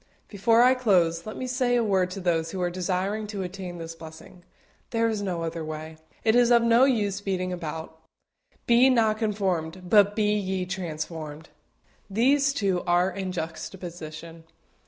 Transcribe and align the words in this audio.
Before 0.29 0.63
I 0.63 0.73
close, 0.73 1.27
let 1.27 1.37
me 1.37 1.45
say 1.45 1.75
a 1.75 1.83
word 1.83 2.09
to 2.09 2.15
help 2.19 2.25
those 2.25 2.49
who 2.49 2.59
are 2.63 2.71
desiring 2.71 3.27
to 3.27 3.43
attain 3.43 3.77
this 3.77 3.93
blessing. 3.93 4.41
There 4.89 5.07
is 5.07 5.21
no 5.21 5.43
other 5.43 5.63
way. 5.63 5.97
It 6.23 6.35
is 6.35 6.49
of 6.49 6.63
no 6.63 6.85
use 6.85 7.21
beating 7.21 7.53
about. 7.53 7.99
BE 8.65 8.89
NOT 8.89 9.19
CONFORMED, 9.19 9.87
BUT 9.91 10.15
BE 10.15 10.33
YE 10.39 10.65
TRANSFORMED. 10.65 11.49
These 12.09 12.51
two 12.55 12.81
are 12.87 13.11
in 13.11 13.31
juxtaposition. 13.31 14.45